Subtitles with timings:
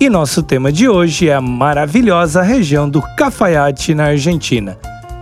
[0.00, 4.76] E nosso tema de hoje é a maravilhosa região do Cafayate na Argentina.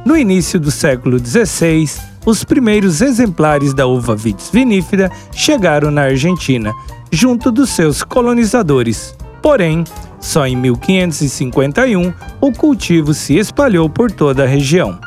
[0.04, 1.90] No início do século XVI,
[2.24, 6.72] os primeiros exemplares da uva vitis vinífera chegaram na Argentina,
[7.12, 9.14] junto dos seus colonizadores.
[9.42, 9.84] Porém,
[10.18, 14.98] só em 1551 o cultivo se espalhou por toda a região.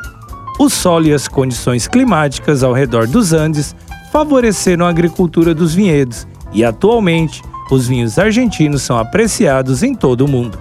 [0.59, 3.75] O solo e as condições climáticas ao redor dos Andes
[4.11, 10.27] favoreceram a agricultura dos vinhedos e, atualmente, os vinhos argentinos são apreciados em todo o
[10.27, 10.57] mundo.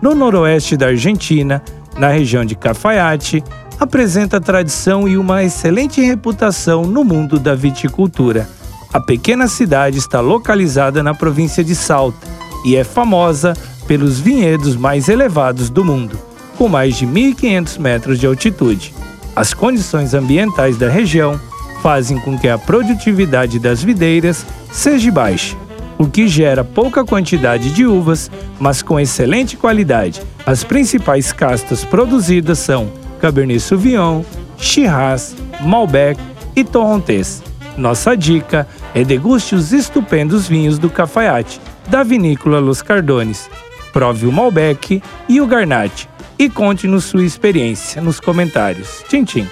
[0.00, 1.62] No noroeste da Argentina,
[1.96, 3.42] na região de Cafayate,
[3.78, 8.48] apresenta tradição e uma excelente reputação no mundo da viticultura.
[8.92, 12.26] A pequena cidade está localizada na província de Salta
[12.64, 13.54] e é famosa
[13.86, 16.18] pelos vinhedos mais elevados do mundo,
[16.56, 18.94] com mais de 1.500 metros de altitude.
[19.36, 21.40] As condições ambientais da região
[21.82, 25.56] fazem com que a produtividade das videiras seja baixa,
[25.98, 30.22] o que gera pouca quantidade de uvas, mas com excelente qualidade.
[30.46, 32.90] As principais castas produzidas são
[33.20, 34.22] Cabernet Sauvignon,
[34.56, 36.20] Shiraz, Malbec
[36.54, 37.42] e Torrontés.
[37.76, 43.50] Nossa dica é deguste os estupendos vinhos do Cafayate, da vinícola Los Cardones.
[43.92, 49.02] Prove o Malbec e o Garnache e conte-nos sua experiência nos comentários.
[49.08, 49.48] Tchim, tchim.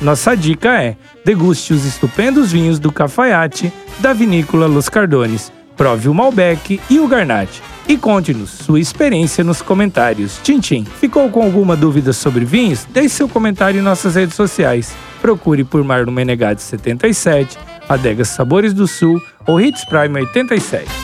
[0.00, 5.52] Nossa dica é: deguste os estupendos vinhos do Cafayate da vinícola Los Cardones.
[5.76, 10.40] Prove o Malbec e o Garnache e conte-nos sua experiência nos comentários.
[10.42, 10.84] Tchim.
[10.84, 12.86] Ficou com alguma dúvida sobre vinhos?
[12.90, 14.94] Deixe seu comentário em nossas redes sociais.
[15.20, 17.58] Procure por Marlon Menegatti 77,
[17.88, 21.03] Adegas Sabores do Sul ou Hits Prime 87.